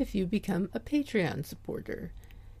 [0.00, 2.12] if you become a Patreon supporter.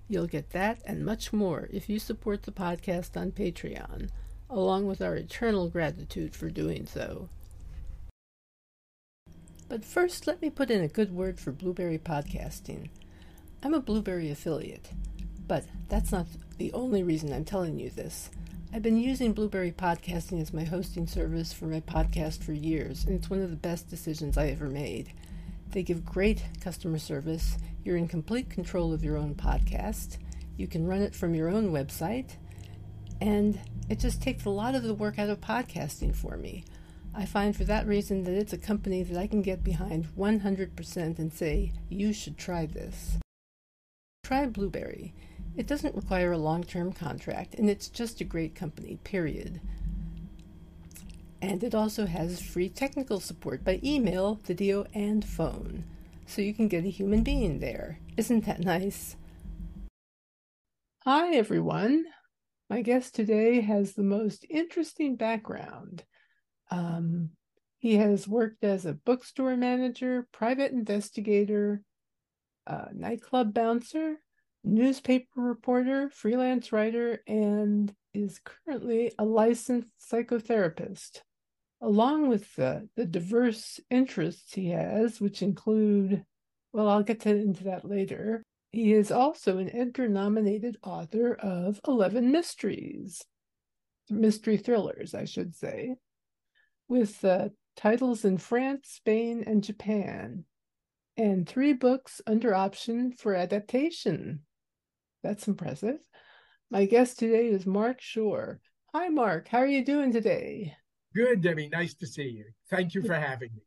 [0.08, 4.10] You'll get that and much more if you support the podcast on Patreon,
[4.48, 7.28] along with our eternal gratitude for doing so.
[9.68, 12.88] But first, let me put in a good word for Blubrry Podcasting.
[13.62, 14.90] I'm a Blubrry affiliate,
[15.46, 16.26] but that's not
[16.58, 18.30] the only reason I'm telling you this.
[18.72, 23.14] I've been using Blubrry Podcasting as my hosting service for my podcast for years, and
[23.14, 25.12] it's one of the best decisions I ever made.
[25.70, 27.56] They give great customer service.
[27.84, 30.18] You're in complete control of your own podcast.
[30.56, 32.32] You can run it from your own website.
[33.20, 36.64] And it just takes a lot of the work out of podcasting for me.
[37.14, 41.18] I find for that reason that it's a company that I can get behind 100%
[41.18, 43.18] and say, you should try this.
[44.22, 45.12] Try Blubrry.
[45.56, 49.60] It doesn't require a long term contract, and it's just a great company, period.
[51.42, 55.84] And it also has free technical support by email, video, and phone.
[56.26, 57.98] So you can get a human being there.
[58.16, 59.16] Isn't that nice?
[61.04, 62.04] Hi, everyone.
[62.68, 66.04] My guest today has the most interesting background.
[66.70, 67.30] Um,
[67.78, 71.82] he has worked as a bookstore manager, private investigator,
[72.92, 74.16] nightclub bouncer,
[74.62, 81.22] newspaper reporter, freelance writer, and is currently a licensed psychotherapist
[81.80, 86.24] along with the, the diverse interests he has, which include,
[86.72, 88.42] well, I'll get to, into that later.
[88.72, 93.22] He is also an Edgar nominated author of 11 mysteries,
[94.08, 95.96] mystery thrillers, I should say,
[96.88, 100.44] with uh, titles in France, Spain, and Japan,
[101.16, 104.40] and three books under option for adaptation.
[105.22, 105.98] That's impressive.
[106.70, 108.60] My guest today is Mark Schorr.
[108.94, 109.48] Hi, Mark.
[109.48, 110.76] How are you doing today?
[111.14, 111.70] Good, Debbi.
[111.72, 112.44] Nice to see you.
[112.68, 113.62] Thank you for having me.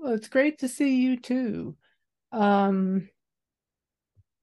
[0.00, 1.76] Well, it's great to see you too.
[2.30, 3.08] Um,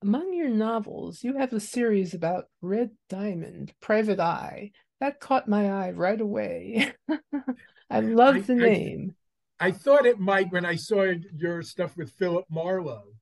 [0.01, 4.71] among your novels, you have a series about Red Diamond, Private Eye.
[4.99, 6.93] That caught my eye right away.
[7.89, 9.15] I love I, the name.
[9.59, 11.05] I, I, thought it might when I saw
[11.37, 13.13] your stuff with Philip Marlowe.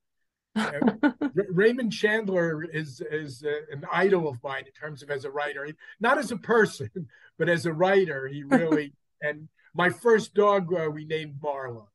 [0.55, 0.71] Uh,
[1.49, 5.67] Raymond Chandler is is uh, an idol of mine in terms of as a writer,
[5.99, 6.89] not as a person,
[7.37, 8.27] but as a writer.
[8.27, 11.87] He really and my first dog uh, we named Marlon.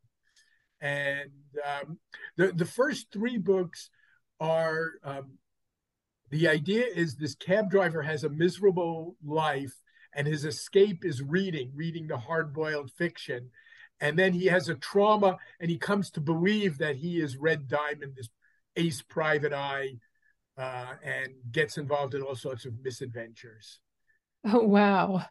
[0.80, 1.30] And
[1.64, 1.98] um,
[2.36, 3.90] the the first three books
[4.40, 5.38] are um,
[6.30, 9.74] the idea is this cab driver has a miserable life
[10.14, 13.50] and his escape is reading, reading the hard boiled fiction.
[14.00, 17.68] And then he has a trauma and he comes to believe that he is Red
[17.68, 18.28] Diamond, this
[18.76, 19.94] ace private eye,
[20.56, 23.80] uh, and gets involved in all sorts of misadventures.
[24.44, 25.24] Oh, wow.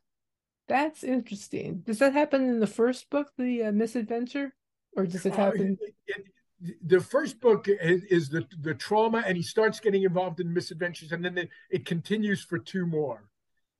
[0.67, 1.83] That's interesting.
[1.85, 4.53] Does that happen in the first book, the uh, misadventure,
[4.95, 5.77] or does it uh, happen?
[5.81, 10.03] Uh, it, it, the first book is, is, the the trauma, and he starts getting
[10.03, 13.29] involved in misadventures, and then it, it continues for two more.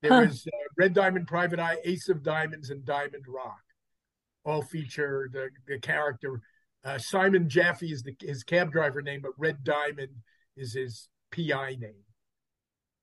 [0.01, 0.21] There huh.
[0.21, 3.61] is uh, Red Diamond, Private Eye, Ace of Diamonds, and Diamond Rock.
[4.45, 6.41] All feature the the character.
[6.85, 10.11] Uh, Simon Jaffe is the, his cab driver name, but Red Diamond
[10.55, 12.03] is his PI name.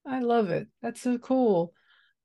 [0.07, 0.69] I love it.
[0.81, 1.75] That's so cool.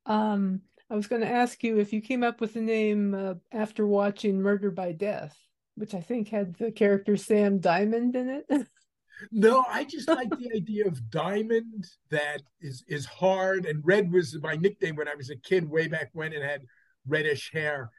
[0.05, 3.35] Um, I was going to ask you if you came up with the name uh,
[3.51, 5.37] after watching Murder by Death,
[5.75, 8.67] which I think had the character Sam Diamond in it.
[9.31, 14.37] no, I just like the idea of diamond that is is hard, and red was
[14.41, 16.63] my nickname when I was a kid, way back when, and had
[17.07, 17.91] reddish hair.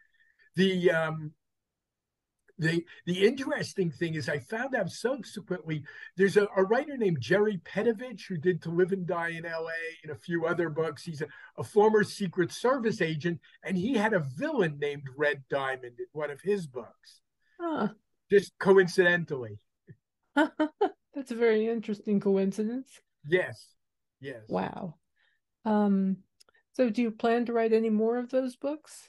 [0.56, 1.32] The um,
[2.60, 5.82] the the interesting thing is I found out subsequently
[6.16, 9.70] there's a, a, writer named Jerry Petievich who did To Live and Die in LA
[10.02, 11.02] and a few other books.
[11.02, 11.26] He's a,
[11.56, 16.30] a former Secret Service agent, and he had a villain named Red Diamond in one
[16.30, 17.22] of his books.
[17.58, 17.88] Huh.
[18.30, 19.58] Just coincidentally.
[20.34, 23.00] That's a very interesting coincidence.
[23.26, 23.68] Yes.
[24.20, 24.42] Yes.
[24.48, 24.96] Wow.
[25.64, 26.18] Um,
[26.72, 29.08] so do you plan to write any more of those books?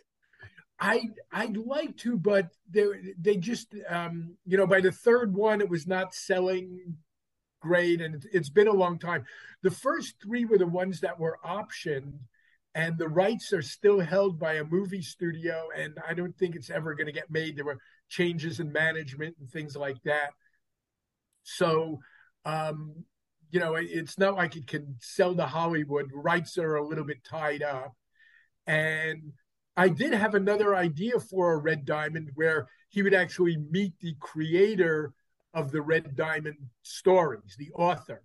[0.82, 2.86] I I'd like to, but they
[3.20, 6.98] they just um, you know by the third one it was not selling
[7.62, 9.26] great, and it's been a long time.
[9.64, 12.14] The first three were the ones that were optioned,
[12.76, 16.72] and the rights are still held by a movie studio, and I don't think it's
[16.72, 17.58] ever going to get made.
[17.58, 17.80] There were
[18.10, 20.32] changes in management and things like that.
[21.44, 22.00] So
[22.46, 23.06] Um,
[23.52, 26.10] you know, it's not like it can sell to Hollywood.
[26.14, 27.94] Rights are a little bit tied up.
[28.68, 29.34] And
[29.78, 34.16] I did have another idea for a Red Diamond where he would actually meet the
[34.20, 35.14] creator
[35.54, 38.22] of the Red Diamond stories, the author.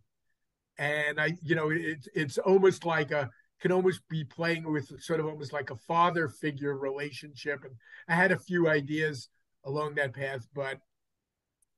[0.79, 5.21] And I, you know, it's it's almost like a can almost be playing with sort
[5.21, 7.65] of almost like a father figure relationship.
[7.65, 7.75] And
[8.09, 9.29] I had a few ideas
[9.65, 10.79] along that path, but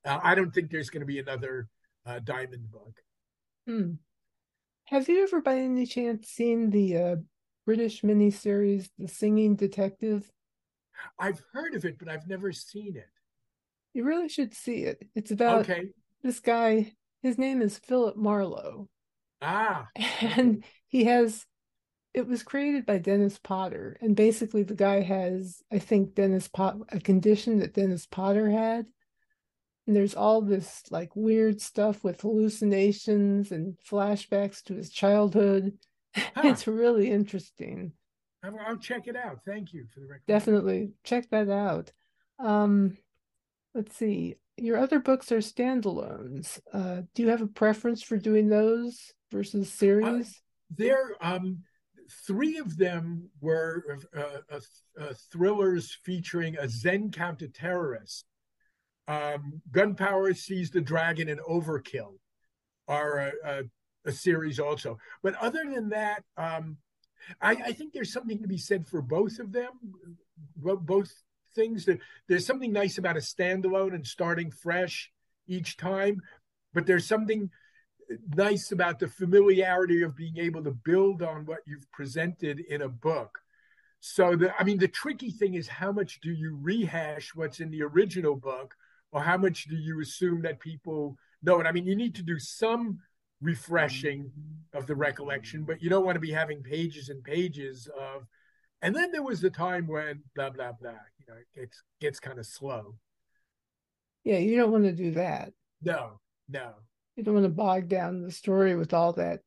[0.05, 1.69] uh, I don't think there's going to be another
[2.05, 3.01] uh, Diamond book.
[3.67, 3.93] Hmm.
[4.87, 7.17] Have you ever, by any chance, seen the uh,
[7.69, 10.33] British miniseries The Singing Detective?
[11.19, 13.11] I've heard of it, but I've never seen it.
[13.93, 15.07] You really should see it.
[15.15, 15.91] It's about okay.
[16.23, 16.95] this guy.
[17.21, 18.89] His name is Philip Marlowe.
[19.43, 19.87] Ah.
[20.23, 21.45] And he has
[22.15, 26.79] it was created by Dennis Potter, and basically the guy has, I think, Dennis Pot
[26.89, 28.87] a condition that Dennis Potter had,
[29.87, 35.75] and there's all this like weird stuff with hallucinations and flashbacks to his childhood.
[36.15, 36.43] Huh.
[36.45, 37.93] It's really interesting.
[38.43, 39.41] I'll check it out.
[39.47, 40.25] Thank you for the recommendation.
[40.27, 41.93] Definitely check that out.
[42.39, 42.97] Um,
[43.75, 44.37] let's see.
[44.57, 46.61] Your other books are standalones.
[46.73, 50.29] Uh, do you have a preference for doing those versus series?
[50.29, 51.59] Uh, they're um,
[52.27, 54.61] three of them were uh, uh,
[55.01, 58.25] uh, thrillers featuring a Zen counter-terrorist.
[59.07, 62.15] Um, Gunpowder Seize the Dragon and Overkill
[62.87, 63.63] are a, a,
[64.09, 64.99] a series also.
[65.23, 66.77] But other than that, um,
[67.41, 69.71] I, I, think there's something to be said for both of them.
[70.57, 71.13] Both
[71.55, 75.13] things that there's something nice about a standalone and starting fresh
[75.47, 76.21] each time,
[76.73, 77.51] but there's something
[78.35, 82.89] nice about the familiarity of being able to build on what you've presented in a
[82.89, 83.39] book.
[84.01, 87.71] So the I mean the tricky thing is how much do you rehash what's in
[87.71, 88.75] the original book
[89.11, 91.67] or how much do you assume that people know it?
[91.67, 93.01] I mean you need to do some
[93.41, 94.79] refreshing mm-hmm.
[94.79, 98.27] of the recollection, but you don't want to be having pages and pages of
[98.81, 102.21] and then there was the time when blah blah blah, you know, it gets gets
[102.21, 102.95] kind of slow.
[104.25, 105.53] Yeah, you don't want to do that.
[105.83, 106.75] No, no
[107.19, 109.41] you don't want to bog down the story with all that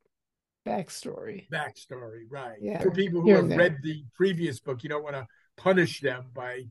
[0.68, 1.48] backstory.
[1.50, 2.58] Backstory, right.
[2.62, 2.82] Yeah.
[2.82, 6.66] For people who have read the previous book, you don't want to punish them by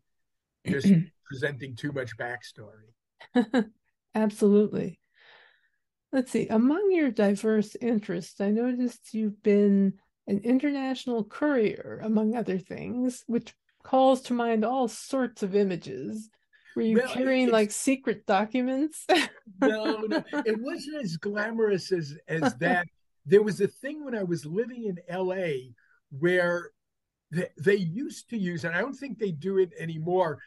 [0.66, 0.88] just
[1.24, 2.92] presenting too much backstory.
[4.14, 4.99] Absolutely.
[6.12, 6.48] Let's see.
[6.48, 9.94] Among your diverse interests, I noticed you've been
[10.26, 16.28] an international courier, among other things, which calls to mind all sorts of images.
[16.74, 19.06] Were you well, carrying like secret documents?
[19.60, 22.86] no, no, it wasn't as glamorous as as that.
[23.26, 25.72] There was a thing when I was living in LA
[26.10, 26.70] where
[27.30, 30.38] they, they used to use, and I don't think they do it anymore.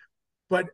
[0.49, 0.69] But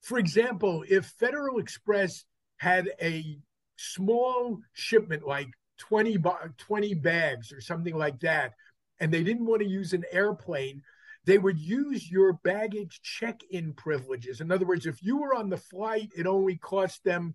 [0.00, 2.24] for example, if Federal Express
[2.56, 3.38] had a
[3.82, 5.48] small shipment like
[5.78, 6.18] 20,
[6.58, 8.52] 20 bags or something like that,
[9.00, 10.82] and they didn't want to use an airplane,
[11.24, 14.40] they would use your baggage check in privileges.
[14.40, 17.34] In other words, if you were on the flight, it only cost them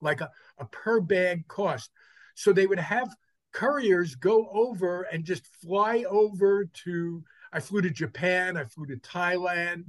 [0.00, 1.90] like a, a per bag cost.
[2.34, 3.14] So they would have
[3.52, 8.96] couriers go over and just fly over to, I flew to Japan, I flew to
[8.96, 9.86] Thailand,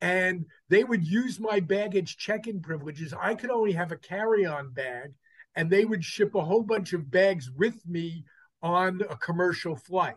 [0.00, 3.14] and they would use my baggage check in privileges.
[3.18, 5.12] I could only have a carry on bag,
[5.56, 8.24] and they would ship a whole bunch of bags with me
[8.62, 10.16] on a commercial flight.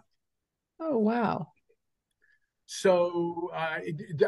[0.80, 1.48] Oh, wow.
[2.66, 3.80] So uh,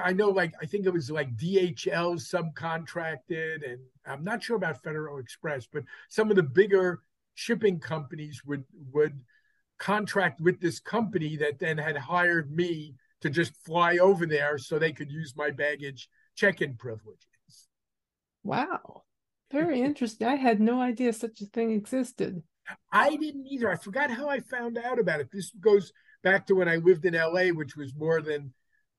[0.01, 4.83] I know, like I think it was like DHL subcontracted, and I'm not sure about
[4.83, 6.99] Federal Express, but some of the bigger
[7.35, 9.17] shipping companies would would
[9.79, 14.77] contract with this company that then had hired me to just fly over there so
[14.77, 17.23] they could use my baggage check-in privileges.
[18.43, 19.03] Wow,
[19.49, 20.27] very interesting.
[20.27, 22.43] I had no idea such a thing existed.
[22.91, 23.71] I didn't either.
[23.71, 25.29] I forgot how I found out about it.
[25.31, 28.53] This goes back to when I lived in LA, which was more than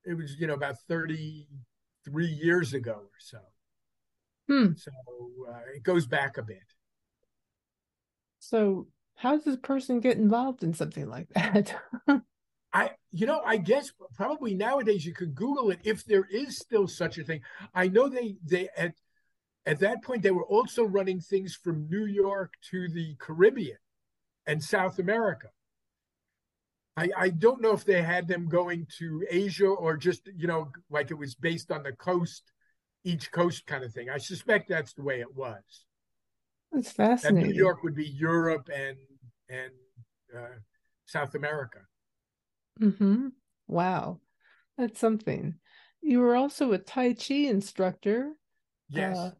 [0.06, 3.38] it was, you know, about 33 years ago or so.
[4.48, 4.72] Hmm.
[4.76, 4.90] So
[5.50, 6.64] uh, it goes back a bit.
[8.38, 11.74] So, how does a person get involved in something like that?
[12.74, 16.88] I, you know, I guess probably nowadays you could Google it if there is still
[16.88, 17.40] such a thing.
[17.72, 18.94] I know they they at
[19.64, 23.78] at that point they were also running things from New York to the Caribbean
[24.46, 25.48] and South America.
[26.96, 30.70] I, I don't know if they had them going to Asia or just, you know,
[30.90, 32.52] like it was based on the coast,
[33.04, 34.10] each coast kind of thing.
[34.10, 35.62] I suspect that's the way it was.
[36.70, 37.40] That's fascinating.
[37.40, 38.96] That New York would be Europe and
[39.48, 39.72] and
[40.36, 40.58] uh,
[41.06, 41.80] South America.
[42.78, 43.28] Hmm.
[43.66, 44.20] Wow,
[44.76, 45.54] that's something.
[46.02, 48.32] You were also a Tai Chi instructor.
[48.88, 49.16] Yes.
[49.16, 49.30] Uh,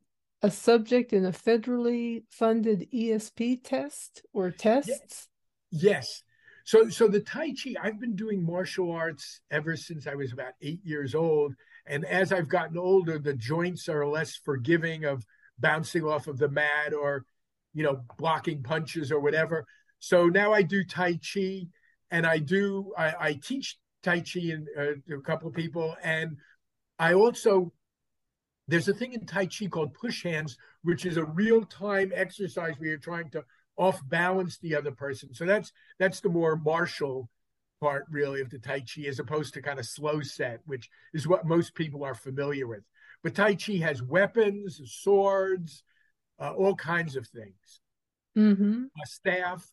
[0.43, 5.29] a subject in a federally funded ESP test or tests?
[5.71, 6.23] Yes.
[6.65, 10.53] So, so the Tai Chi, I've been doing martial arts ever since I was about
[10.63, 11.55] eight years old.
[11.87, 15.25] And as I've gotten older, the joints are less forgiving of
[15.59, 17.25] bouncing off of the mat or,
[17.73, 19.67] you know, blocking punches or whatever.
[19.99, 21.67] So now I do Tai Chi
[22.15, 25.97] and I do, I, I teach Tai Chi in, uh, to a couple of people.
[26.01, 26.37] And
[26.97, 27.73] I also,
[28.69, 32.75] there's a thing in Tai Chi called push hands, which is a real time exercise
[32.79, 33.45] where you're trying to
[33.77, 35.35] off balance the other person.
[35.35, 37.29] So that's that's the more martial
[37.81, 41.27] part really of the Tai Chi as opposed to kind of slow set, which is
[41.27, 42.85] what most people are familiar with.
[43.25, 45.83] But Tai Chi has weapons, swords,
[46.39, 47.81] uh, all kinds of things,
[48.39, 48.85] mm-hmm.
[48.85, 49.69] a staff.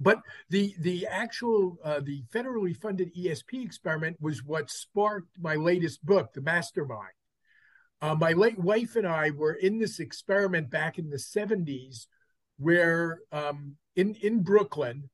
[0.00, 0.20] But
[0.50, 6.32] the the actual uh, the federally funded ESP experiment was what sparked my latest book,
[6.32, 7.14] The Mastermind.
[8.00, 12.06] Uh, my late wife and I were in this experiment back in the 70s
[12.58, 15.08] where um, in in Brooklyn,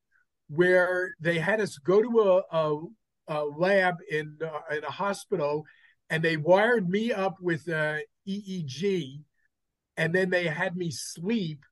[0.49, 2.80] where they had us go to a, a,
[3.28, 5.64] a lab in uh, in a hospital,
[6.08, 9.20] and they wired me up with a EEG,
[9.96, 11.64] and then they had me sleep,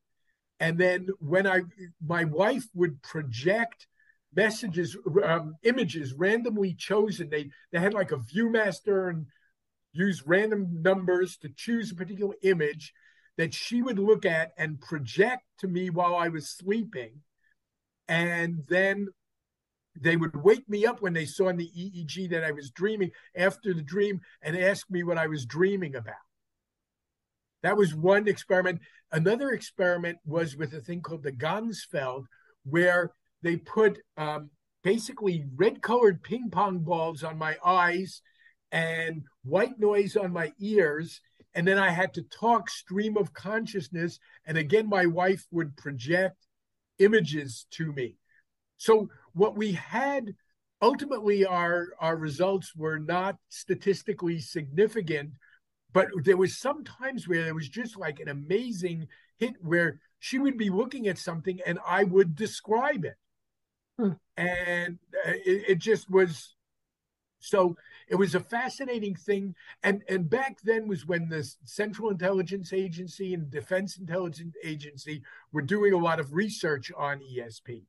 [0.60, 1.62] and then when I
[2.04, 3.86] my wife would project
[4.34, 9.26] messages um, images randomly chosen they they had like a viewmaster and
[9.92, 12.92] use random numbers to choose a particular image
[13.36, 17.20] that she would look at and project to me while I was sleeping.
[18.08, 19.08] And then
[19.98, 23.10] they would wake me up when they saw in the EEG that I was dreaming
[23.36, 26.14] after the dream and ask me what I was dreaming about.
[27.62, 28.80] That was one experiment.
[29.10, 32.24] Another experiment was with a thing called the Ganzfeld,
[32.64, 33.12] where
[33.42, 34.50] they put um,
[34.82, 38.22] basically red colored ping pong balls on my eyes
[38.70, 41.20] and white noise on my ears
[41.54, 44.20] and then I had to talk stream of consciousness.
[44.46, 46.36] And again, my wife would project
[46.98, 48.16] images to me.
[48.76, 50.34] So what we had
[50.80, 55.32] ultimately our our results were not statistically significant,
[55.92, 60.38] but there was some times where there was just like an amazing hit where she
[60.38, 63.16] would be looking at something and I would describe it.
[63.98, 64.12] Hmm.
[64.36, 66.54] And it, it just was
[67.40, 67.76] so
[68.08, 69.54] it was a fascinating thing.
[69.82, 75.62] And, and back then was when the Central Intelligence Agency and Defense Intelligence Agency were
[75.62, 77.84] doing a lot of research on ESP.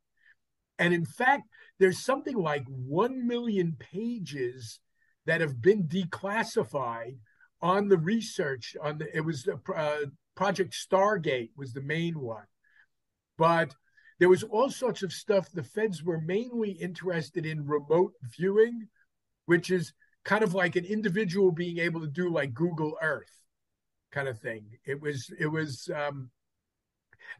[0.78, 1.48] And in fact,
[1.80, 4.80] there's something like 1 million pages
[5.26, 7.18] that have been declassified
[7.62, 9.98] on the research on the it was uh,
[10.36, 12.46] project stargate was the main one
[13.38, 13.76] but
[14.20, 18.88] there was all sorts of stuff the feds were mainly interested in remote viewing
[19.46, 23.32] which is kind of like an individual being able to do like Google Earth
[24.12, 24.66] kind of thing.
[24.86, 26.30] It was it was um,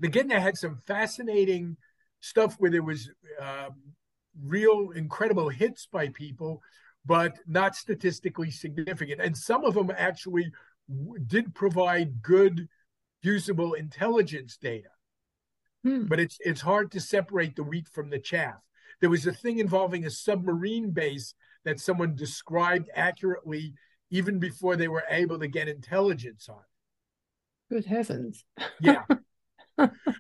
[0.02, 1.78] again they had some fascinating
[2.20, 3.10] stuff where there was
[3.40, 3.76] um,
[4.44, 6.62] real incredible hits by people,
[7.06, 9.22] but not statistically significant.
[9.22, 10.52] And some of them actually
[10.90, 12.68] w- did provide good
[13.22, 14.90] usable intelligence data.
[15.84, 16.06] Hmm.
[16.06, 18.60] But it's it's hard to separate the wheat from the chaff.
[19.00, 23.74] There was a thing involving a submarine base that someone described accurately
[24.12, 26.62] even before they were able to get intelligence on.
[27.70, 28.46] Good heavens.
[28.80, 29.04] yeah.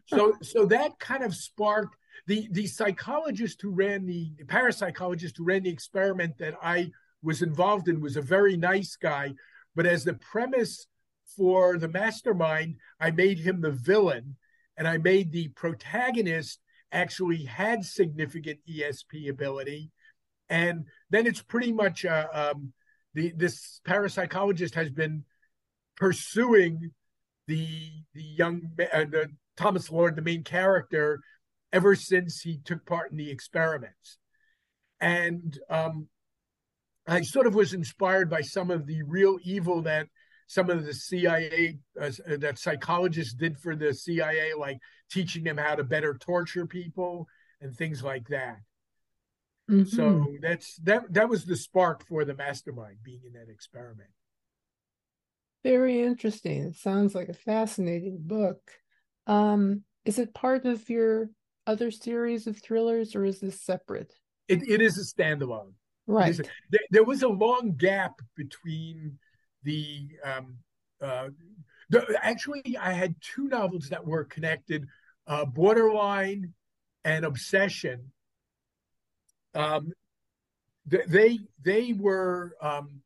[0.05, 1.93] So so that kind of sparked
[2.27, 7.41] the the psychologist who ran the, the parapsychologist who ran the experiment that I was
[7.41, 9.33] involved in was a very nice guy,
[9.75, 10.88] but as the premise
[11.35, 14.35] for the mastermind, I made him the villain
[14.77, 16.59] and I made the protagonist
[16.91, 19.91] actually had significant ESP ability.
[20.49, 22.73] And then it's pretty much uh, um,
[23.13, 25.23] the this parapsychologist has been
[25.95, 26.91] pursuing
[27.47, 31.19] the the young uh, the Thomas Lord, the main character,
[31.71, 34.17] ever since he took part in the experiments,
[34.99, 36.07] and um,
[37.07, 40.07] I sort of was inspired by some of the real evil that
[40.47, 44.79] some of the CIA uh, that psychologists did for the CIA, like
[45.11, 47.27] teaching them how to better torture people
[47.61, 48.57] and things like that.
[49.69, 49.83] Mm-hmm.
[49.95, 54.09] So that's that that was the spark for the mastermind being in that experiment.
[55.63, 56.63] Very interesting.
[56.63, 58.59] It sounds like a fascinating book.
[59.27, 61.29] Um, is it part of your
[61.69, 64.13] other series of thrillers or is this separate?
[64.47, 65.73] It, it is a standalone.
[66.07, 66.38] Right.
[66.39, 69.19] A, there, there, was a long gap between
[69.63, 70.57] the, um,
[71.01, 71.29] uh,
[71.89, 74.88] the, actually, I had two novels that were connected
[75.27, 76.53] uh, Borderline
[77.05, 78.11] and Obsession
[79.53, 79.93] um,
[80.85, 83.01] they they were um,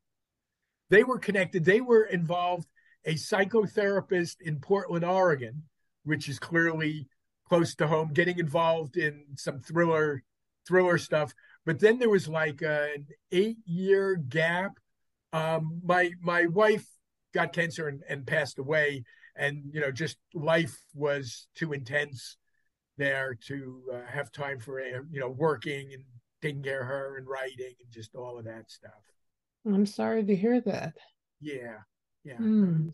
[0.90, 1.66] they were connected.
[1.66, 2.68] They were involved
[3.06, 5.64] a psychotherapist in Portland, Oregon,
[6.04, 7.08] which is clearly
[7.54, 10.24] close to home, getting involved in some thriller
[10.68, 11.36] thriller stuff.
[11.68, 14.72] But then there was like an eight year gap.
[15.34, 16.88] Um, my my wife
[17.32, 19.04] got cancer and, and passed away,
[19.36, 22.38] and you know just life was too intense
[22.98, 26.04] there to uh, have time for uh, you know working and
[26.42, 29.04] taking care of her and writing and just all of that stuff.
[29.64, 30.94] I'm sorry to hear that.
[31.40, 31.78] Yeah,
[32.24, 32.38] yeah.
[32.38, 32.94] Mm.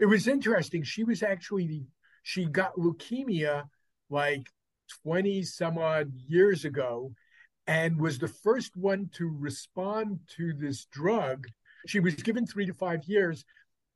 [0.00, 0.82] It was interesting.
[0.82, 1.86] She was actually
[2.24, 3.68] she got leukemia
[4.12, 4.48] like
[5.02, 7.12] 20 some odd years ago
[7.66, 11.46] and was the first one to respond to this drug.
[11.86, 13.44] She was given three to five years,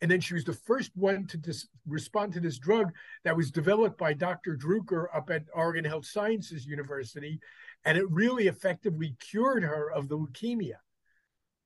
[0.00, 2.92] and then she was the first one to dis- respond to this drug
[3.24, 4.56] that was developed by Dr.
[4.56, 7.40] Druker up at Oregon Health Sciences University,
[7.84, 10.78] and it really effectively cured her of the leukemia.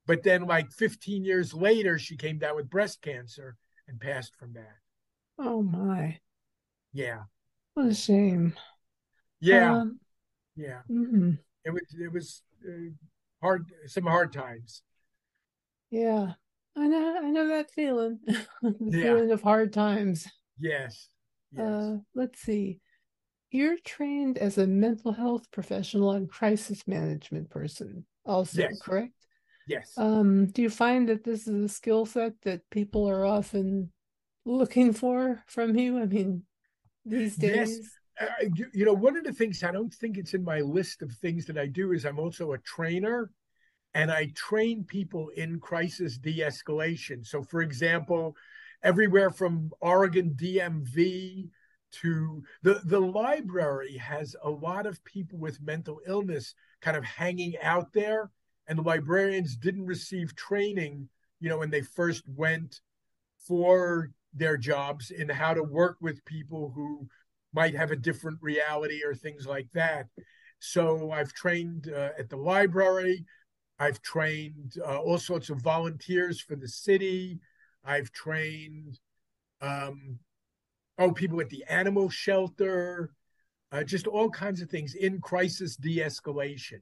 [0.07, 3.55] But then, like 15 years later, she came down with breast cancer
[3.87, 4.77] and passed from that.
[5.37, 6.19] Oh my!
[6.93, 7.23] Yeah.
[7.73, 8.53] What a shame.
[9.39, 9.73] Yeah.
[9.73, 9.99] Um,
[10.55, 10.81] yeah.
[10.89, 11.37] mhm.
[11.63, 11.83] It was.
[11.99, 12.91] It was uh,
[13.41, 13.65] hard.
[13.87, 14.83] Some hard times.
[15.89, 16.33] Yeah,
[16.75, 17.17] I know.
[17.21, 18.19] I know that feeling.
[18.61, 19.03] the Yeah.
[19.03, 20.27] feeling of hard times.
[20.59, 21.07] Yes.
[21.51, 21.61] Yes.
[21.65, 22.79] Uh, let's see.
[23.51, 28.79] You're trained as a mental health professional and crisis management person, also, Yes.
[28.81, 29.13] correct?
[29.67, 29.93] yes.
[29.97, 33.91] Um, do you find that this is a skill set that people are often
[34.45, 35.99] looking for from you?
[35.99, 36.43] I mean,
[37.05, 37.91] these days.
[38.19, 41.01] uh, you, you know, one of the things I don't think it's in my list
[41.01, 43.31] of things that I do is I'm also a trainer
[43.93, 47.25] and I train people in crisis de escalation.
[47.25, 48.35] So, for example,
[48.83, 51.49] everywhere from Oregon DMV
[51.91, 57.55] to the, the library has a lot of people with mental illness kind of hanging
[57.61, 58.31] out there.
[58.67, 61.09] And the librarians didn't receive training,
[61.41, 62.79] you know, when they first went
[63.45, 67.07] for their jobs in how to work with people who
[67.53, 70.07] might have a different reality or things like that.
[70.59, 73.25] So I've trained uh, at the library.
[73.79, 77.39] I've trained uh, all sorts of volunteers for the city.
[77.83, 78.99] I've trained,
[79.59, 80.19] um,
[80.99, 83.11] oh, people at the animal shelter,
[83.71, 86.81] uh, just all kinds of things in crisis de escalation.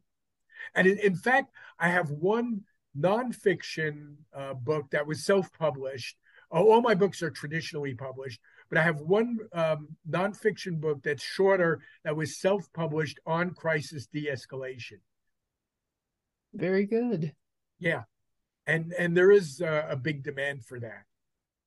[0.75, 2.61] And in, in fact, I have one
[2.97, 6.17] nonfiction uh, book that was self published.
[6.51, 11.81] All my books are traditionally published, but I have one um, nonfiction book that's shorter
[12.03, 14.99] that was self published on crisis de escalation.
[16.53, 17.33] Very good.
[17.79, 18.03] Yeah.
[18.65, 21.03] And, and there is uh, a big demand for that.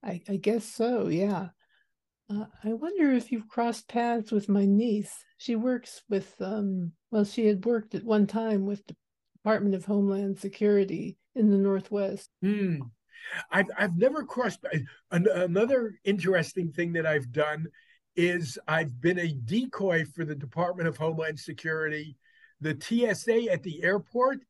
[0.04, 1.48] I, I guess so, yeah.
[2.30, 5.12] Uh, I wonder if you've crossed paths with my niece.
[5.38, 8.96] She works with, um, well, she had worked at one time with the
[9.36, 12.30] Department of Homeland Security in the Northwest.
[12.40, 12.80] Hmm.
[13.50, 14.60] I've I've never crossed.
[15.10, 17.66] An, another interesting thing that I've done
[18.16, 22.16] is I've been a decoy for the Department of Homeland Security.
[22.60, 24.40] The TSA at the airport,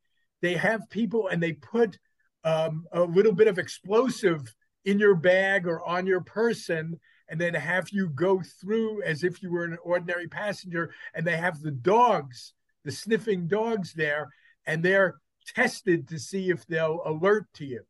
[0.41, 1.97] they have people and they put
[2.43, 4.53] um, a little bit of explosive
[4.85, 9.41] in your bag or on your person, and then have you go through as if
[9.41, 10.93] you were an ordinary passenger.
[11.13, 14.29] And they have the dogs, the sniffing dogs there,
[14.65, 15.15] and they're
[15.47, 17.83] tested to see if they'll alert to you.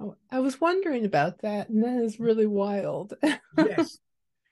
[0.00, 3.14] Oh, I was wondering about that, and that is really wild.
[3.56, 3.98] yes.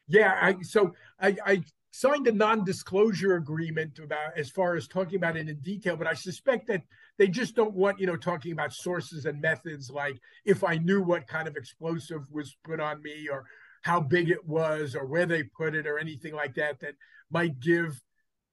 [0.09, 0.39] Yeah.
[0.41, 5.49] I so I, I signed a non-disclosure agreement about as far as talking about it
[5.49, 6.83] in detail, but I suspect that
[7.19, 11.03] they just don't want, you know, talking about sources and methods like if I knew
[11.03, 13.47] what kind of explosive was put on me or
[13.83, 16.95] how big it was or where they put it or anything like that that
[17.31, 18.01] might give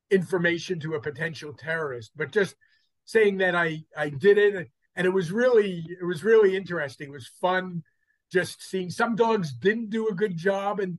[0.09, 2.13] information to a potential terrorist.
[2.15, 2.55] But just
[3.05, 7.09] saying that I I did it and it was really it was really interesting.
[7.09, 7.83] It was fun
[8.31, 10.97] just seeing some dogs didn't do a good job and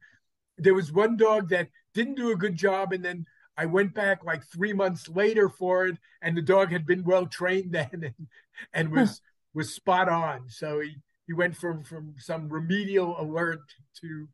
[0.59, 3.27] there was one dog that didn't do a good job and then
[3.57, 7.27] I went back like 3 months later for it and the dog had been well
[7.27, 8.29] trained then and,
[8.73, 9.21] and was
[9.55, 10.49] was spot on.
[10.49, 13.63] So he he went from from some remedial alert
[14.03, 14.29] to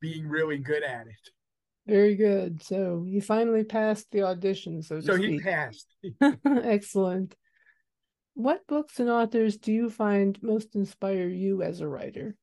[0.00, 1.30] being really good at it.
[1.86, 2.62] Very good.
[2.62, 5.42] So he finally passed the audition, so So he speak.
[5.42, 5.86] passed.
[6.44, 7.34] Excellent.
[8.34, 12.34] What books and authors do you find most inspire you as a writer?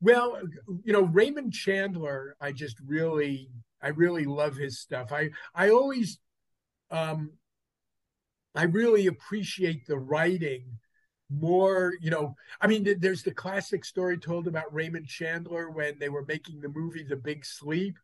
[0.00, 0.40] Well,
[0.84, 3.50] you know, Raymond Chandler, I just really,
[3.82, 5.12] I really love his stuff.
[5.12, 6.18] I, I always,
[6.90, 7.32] um,
[8.54, 10.78] I really appreciate the writing
[11.28, 11.94] more.
[12.00, 16.24] You know, I mean, there's the classic story told about Raymond Chandler when they were
[16.26, 17.98] making the movie The Big Sleep,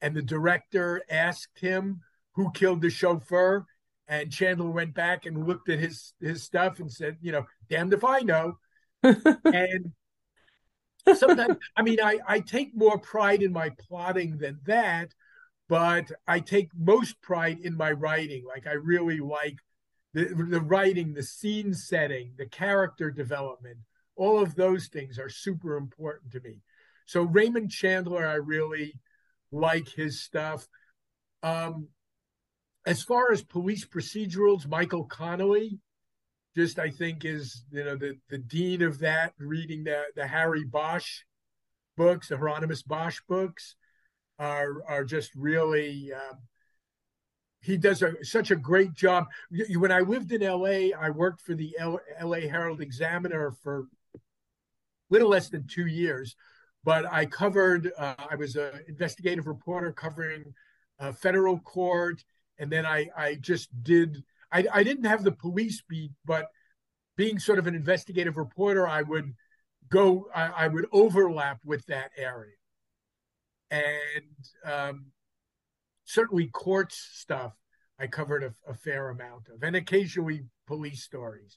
[0.00, 2.00] and the director asked him
[2.34, 3.64] who killed the chauffeur,
[4.08, 7.92] and Chandler went back and looked at his his stuff and said, you know, damned
[7.92, 8.58] if I know.
[9.02, 9.92] and
[11.14, 15.12] sometimes I mean I I take more pride in my plotting than that,
[15.68, 18.44] but I take most pride in my writing.
[18.46, 19.56] Like I really like
[20.14, 23.78] the the writing, the scene setting, the character development.
[24.16, 26.60] All of those things are super important to me.
[27.06, 28.94] So Raymond Chandler, I really
[29.50, 30.68] like his stuff.
[31.42, 31.88] Um,
[32.84, 35.78] as far as police procedurals, Michael Connelly,
[36.56, 39.32] just I think is you know the the dean of that.
[39.38, 41.22] Reading the the Harry Bosch
[41.96, 43.76] books, the Hieronymus Bosch books,
[44.38, 46.12] are are just really.
[46.12, 46.38] Um,
[47.64, 49.26] he does a, such a great job.
[49.76, 53.86] When I lived in LA, I worked for the L, LA Herald Examiner for
[55.10, 56.34] little less than two years,
[56.82, 57.92] but I covered.
[57.96, 60.52] Uh, I was an investigative reporter covering
[60.98, 62.24] uh, federal court,
[62.62, 64.22] and then I I just did
[64.52, 66.46] I, I didn't have the police beat, but
[67.16, 69.34] being sort of an investigative reporter, I would
[69.88, 72.54] go, I, I would overlap with that area.
[73.70, 75.06] And um,
[76.04, 77.54] certainly courts stuff,
[77.98, 81.56] I covered a, a, fair amount of, and occasionally police stories.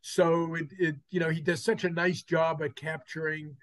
[0.00, 3.56] So it, it, you know, he does such a nice job at capturing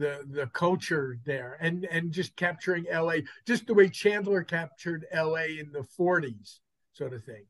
[0.00, 3.22] the the culture there, and and just capturing L.A.
[3.46, 5.58] just the way Chandler captured L.A.
[5.58, 6.58] in the '40s,
[6.94, 7.44] sort of thing.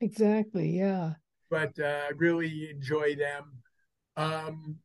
[0.00, 0.70] Exactly.
[0.70, 1.14] Yeah.
[1.50, 3.62] But uh, I really enjoy them.
[4.16, 4.78] Um,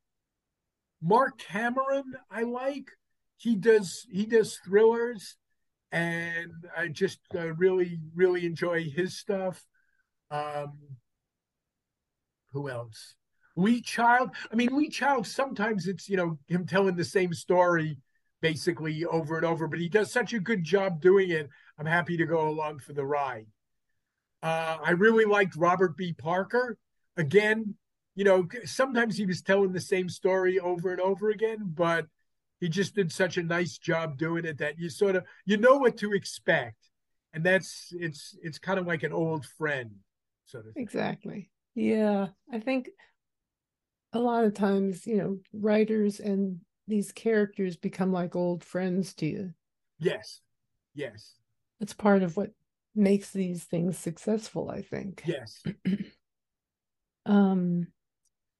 [1.02, 2.92] Marc Cameron, I like.
[3.38, 5.38] He does he does thrillers,
[5.92, 9.66] and I just uh, really really enjoy his stuff.
[10.30, 10.80] Um,
[12.52, 13.16] who else?
[13.56, 14.32] Lee Child.
[14.52, 15.28] I mean, Lee Child.
[15.28, 17.98] Sometimes it's you know him telling the same story
[18.42, 21.50] basically over and over, but he does such a good job doing it.
[21.80, 23.48] I'm happy to go along for the ride.
[24.44, 26.14] Uh, I really liked Robert B.
[26.14, 26.78] Parker.
[27.18, 27.76] Again,
[28.14, 32.06] you know, sometimes he was telling the same story over and over again, but
[32.60, 35.78] he just did such a nice job doing it that you sort of you know
[35.78, 36.78] what to expect,
[37.34, 39.92] and that's it's it's kind of like an old friend,
[40.46, 40.74] sort of.
[40.74, 40.84] Thing.
[40.84, 41.50] Exactly.
[41.74, 42.90] Yeah, I think
[44.16, 49.26] a lot of times, you know, writers and these characters become like old friends to
[49.26, 49.54] you.
[50.00, 50.42] Yes.
[50.94, 51.36] Yes.
[51.80, 52.52] That's part of what
[52.96, 55.62] makes these things successful i think yes
[57.26, 57.88] um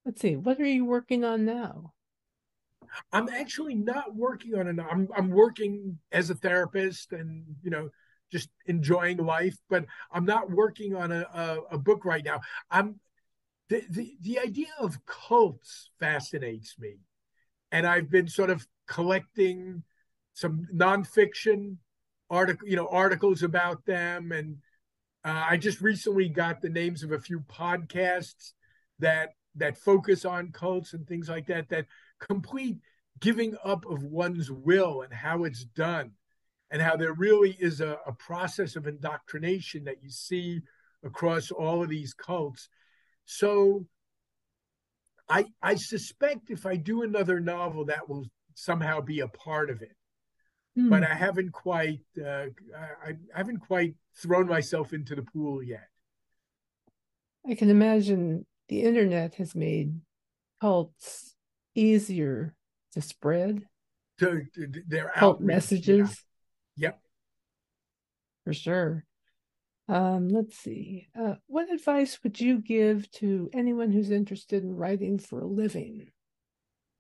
[0.06, 1.94] let's see what are you working on now
[3.14, 7.90] i'm actually not working on it i'm i'm working as a therapist and you know
[8.32, 13.00] just enjoying life but i'm not working on a, a, a book right now i'm
[13.70, 16.98] the, the the idea of cults fascinates me
[17.72, 19.84] and i've been sort of collecting
[20.34, 21.78] some nonfiction
[22.30, 24.32] article, you know, articles about them.
[24.32, 24.58] And
[25.24, 28.54] uh, I just recently got the names of a few podcasts
[29.00, 31.70] that that focus on cults and things like that.
[31.70, 31.86] That
[32.20, 32.78] complete
[33.22, 36.12] giving up of one's will and how it's done,
[36.72, 40.62] and how there really is a, a process of indoctrination that you see
[41.04, 42.70] across all of these cults.
[43.26, 43.86] So
[45.28, 49.82] I I suspect if I do another novel, that will somehow be a part of
[49.82, 49.96] it
[50.78, 50.90] mm.
[50.90, 55.88] but I haven't quite uh, I, I haven't quite thrown myself into the pool yet.
[57.48, 60.00] I can imagine the internet has made
[60.62, 61.36] cults
[61.76, 62.56] easier
[62.94, 63.64] to spread.
[64.20, 66.24] To, to their cult outreach, messages.
[66.78, 66.88] Yeah.
[66.88, 67.00] Yep.
[68.46, 69.06] For sure.
[69.88, 71.08] Um, let's see.
[71.20, 76.12] Uh, what advice would you give to anyone who's interested in writing for a living?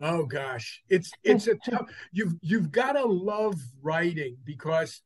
[0.02, 1.89] Oh gosh, it's it's a tough.
[2.12, 5.02] You've you've got to love writing because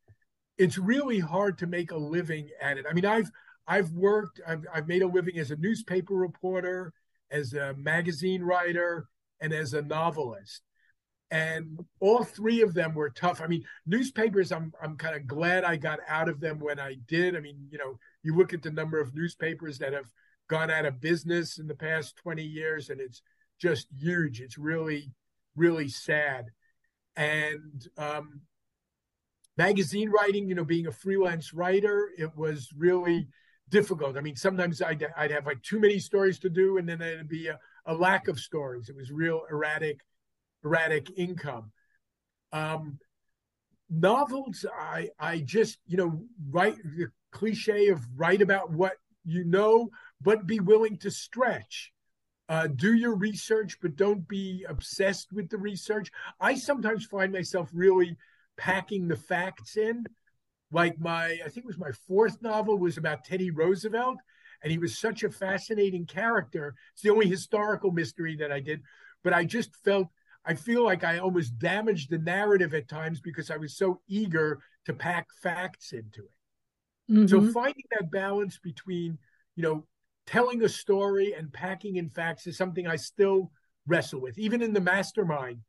[0.58, 2.86] it's really hard to make a living at it.
[2.89, 3.30] I mean, I've
[3.68, 4.42] I've worked.
[4.46, 6.92] I've I've made a living as a newspaper reporter,
[7.32, 9.08] as a magazine writer,
[9.39, 10.62] and as a novelist.
[11.32, 13.39] And all three of them were tough.
[13.42, 14.52] I mean, newspapers.
[14.52, 17.36] I'm I'm kind of glad I got out of them when I did.
[17.36, 20.12] I mean, you know, you look at the number of newspapers that have
[20.50, 23.22] gone out of business in the past 20 years, and it's
[23.62, 24.42] just huge.
[24.42, 25.12] It's really,
[25.56, 26.46] really sad.
[27.15, 28.42] And um,
[29.58, 33.28] magazine writing, you know, being a freelance writer, it was really
[33.70, 34.18] difficult.
[34.18, 37.30] I mean, sometimes I'd, I'd have like too many stories to do, and then there'd
[37.30, 38.89] be a, a lack of stories.
[38.89, 40.00] It was real erratic,
[40.63, 41.72] erratic income.
[42.52, 43.00] Um,
[43.89, 48.93] novels, I I just you know write the cliche of write about what
[49.26, 49.89] you know,
[50.22, 51.91] but be willing to stretch
[52.50, 56.12] uh, do your research, but don't be obsessed with the research.
[56.41, 58.17] I sometimes find myself really
[58.58, 60.06] packing the facts in.
[60.72, 64.17] Like my, I think it was my fourth novel was about Teddy Roosevelt,
[64.63, 66.74] and he was such a fascinating character.
[66.93, 68.82] It's the only historical mystery that I did,
[69.24, 70.08] but I just felt
[70.50, 74.60] I feel like I almost damaged the narrative at times because I was so eager
[74.86, 77.14] to pack facts into it.
[77.14, 77.28] Mm-hmm.
[77.28, 79.20] So finding that balance between,
[79.56, 79.86] you know,
[80.26, 83.52] telling a story and packing in facts is something I still
[83.86, 84.40] wrestle with.
[84.40, 85.60] Even in the mastermind,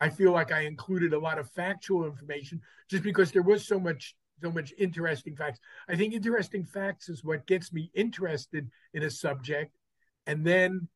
[0.00, 3.78] I feel like I included a lot of factual information just because there was so
[3.78, 5.60] much so much interesting facts.
[5.88, 9.76] I think interesting facts is what gets me interested in a subject,
[10.26, 10.88] and then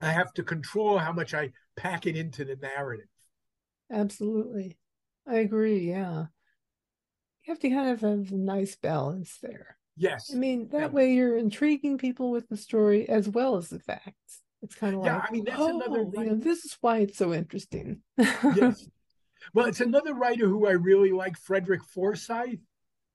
[0.00, 3.06] I have to control how much I pack it into the narrative.
[3.90, 4.78] Absolutely,
[5.26, 5.90] I agree.
[5.90, 6.26] Yeah,
[7.44, 9.78] you have to kind of have a nice balance there.
[9.96, 10.86] Yes, I mean that yeah.
[10.88, 14.42] way you're intriguing people with the story as well as the facts.
[14.62, 16.06] It's kind of yeah, like, I mean, that's oh, another.
[16.14, 18.00] You know, this is why it's so interesting.
[18.18, 18.88] yes,
[19.54, 22.60] well, it's another writer who I really like, Frederick Forsyth,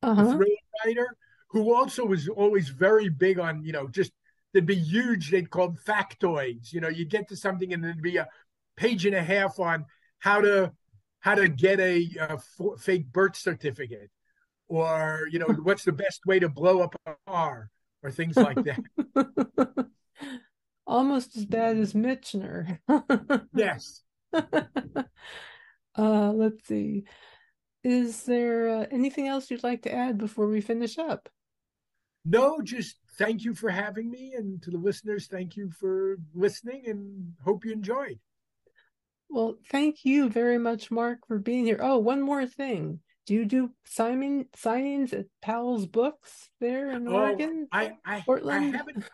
[0.01, 0.21] uh-huh.
[0.21, 0.45] a thriller
[0.85, 1.07] writer,
[1.49, 4.11] who also was always very big on, you know, just
[4.53, 6.73] there'd be huge, they'd call them factoids.
[6.73, 8.27] You know, you get to something and there'd be a
[8.77, 9.85] page and a half on
[10.19, 10.71] how to
[11.19, 12.37] how to get a, a
[12.77, 14.09] fake birth certificate
[14.67, 17.69] or you know what's the best way to blow up a car
[18.01, 18.79] or things like that
[20.87, 22.79] almost as bad as michener
[23.53, 24.01] yes
[25.95, 27.03] uh, let's see.
[27.83, 31.29] Is there uh, anything else you'd like to add before we finish up?
[32.23, 34.33] No, just thank you for having me.
[34.35, 38.19] And to the listeners, thank you for listening and hope you enjoyed.
[39.29, 41.79] Well, thank you very much, Mark, for being here.
[41.81, 42.99] Oh, one more thing.
[43.25, 47.67] Do you do signing signings at Powell's Books there in oh, Oregon?
[47.71, 48.73] I, I, Portland?
[48.73, 49.05] I haven't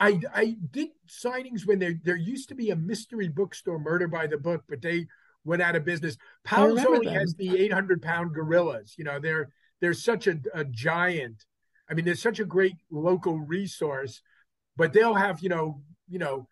[0.00, 4.26] I I did signings when there there used to be a mystery bookstore, Murder by
[4.26, 5.06] the Book, but they
[5.44, 6.16] went out of business.
[6.44, 7.14] Powell's only them.
[7.14, 8.94] has the 800 pound gorillas.
[8.98, 11.44] You know, they're they're such a, a giant.
[11.90, 14.20] I mean, they're such a great local resource,
[14.76, 16.48] but they'll have you know you know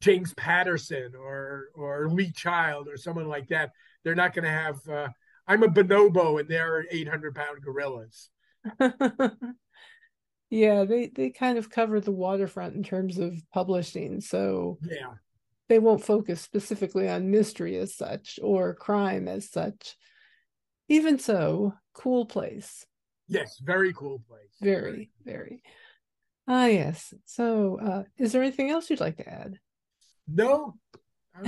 [0.00, 3.72] James Patterson or or Lee Child or someone like that.
[4.04, 4.88] They're not going to have.
[4.88, 5.08] Uh,
[5.46, 8.30] I'm a bonobo, and they're 800 pound gorillas.
[10.50, 14.20] Yeah, they they kind of cover the waterfront in terms of publishing.
[14.20, 15.14] So yeah,
[15.68, 19.96] they won't focus specifically on mystery as such or crime as such.
[20.88, 22.84] Even so, cool place.
[23.30, 24.56] Yes, very cool place.
[24.60, 25.62] Very, very.
[26.48, 27.14] Ah, yes.
[27.26, 29.58] So, uh, is there anything else you'd like to add?
[30.26, 30.74] No.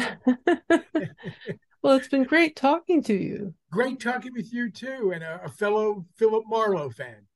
[1.83, 3.55] well, it's been great talking to you.
[3.73, 7.27] Great talking with you too, and a, a fellow Philip Marlowe fan.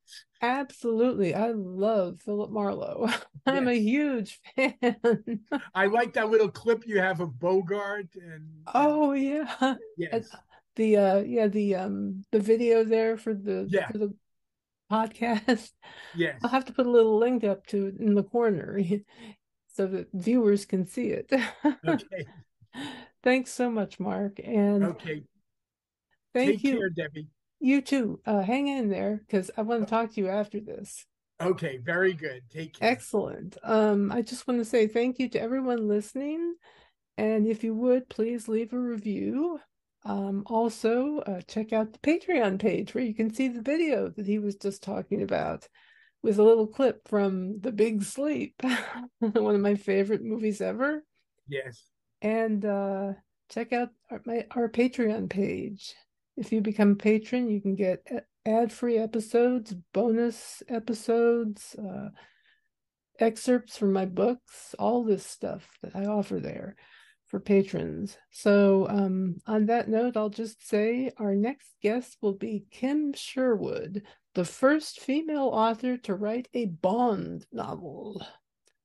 [0.42, 1.34] Absolutely.
[1.34, 3.08] I love Philip Marlowe.
[3.46, 3.76] I'm yes.
[3.76, 5.40] a huge fan.
[5.74, 9.74] I like that little clip you have of Bogart and Oh yeah.
[9.96, 10.28] Yes.
[10.76, 13.88] The uh yeah, the um the video there for the yeah.
[13.88, 14.14] for the
[14.90, 15.70] podcast.
[16.14, 16.40] Yes.
[16.42, 18.80] I'll have to put a little link up to it in the corner
[19.74, 21.30] so that viewers can see it.
[21.86, 22.26] okay.
[23.22, 24.40] Thanks so much, Mark.
[24.42, 25.24] And okay.
[26.32, 26.78] Thank Take you.
[26.78, 27.26] care, Debbi.
[27.60, 28.20] You too.
[28.24, 31.04] Uh, hang in there because I want to talk to you after this.
[31.40, 32.42] Okay, very good.
[32.50, 32.90] Take care.
[32.90, 33.58] Excellent.
[33.62, 36.54] Um, I just want to say thank you to everyone listening.
[37.18, 39.60] And if you would, please leave a review.
[40.06, 44.26] Um, also, uh, check out the Patreon page where you can see the video that
[44.26, 45.66] he was just talking about
[46.22, 48.62] with a little clip from The Big Sleep,
[49.18, 51.04] one of my favorite movies ever.
[51.48, 51.82] Yes.
[52.22, 53.14] And uh,
[53.50, 55.92] check out our, my, our Patreon page.
[56.36, 58.06] If you become a patron, you can get
[58.46, 62.10] ad free episodes, bonus episodes, uh,
[63.18, 66.76] excerpts from my books, all this stuff that I offer there
[67.26, 68.16] for patrons.
[68.30, 74.02] So, um, on that note, I'll just say our next guest will be Kim Sherwood,
[74.34, 78.24] the first female author to write a Bond novel.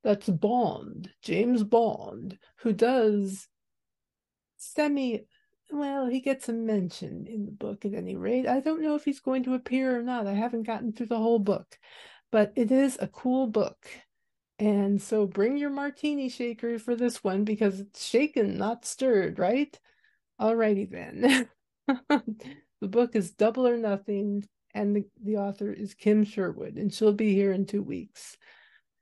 [0.02, 3.48] That's Bond, James Bond, who does
[4.56, 5.26] semi
[5.72, 8.46] well, he gets a mention in the book at any rate.
[8.46, 10.26] I don't know if he's going to appear or not.
[10.26, 11.78] I haven't gotten through the whole book,
[12.30, 13.88] but it is a cool book.
[14.58, 19.78] And so bring your martini shaker for this one because it's shaken, not stirred, right?
[20.40, 21.48] Alrighty then.
[21.88, 27.12] the book is Double or Nothing, and the, the author is Kim Sherwood, and she'll
[27.12, 28.36] be here in two weeks.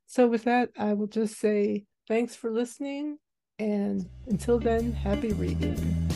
[0.07, 3.19] So, with that, I will just say thanks for listening,
[3.59, 6.10] and until then, happy reading.